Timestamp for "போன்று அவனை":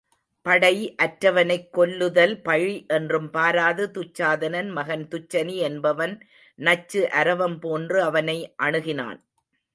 7.59-8.37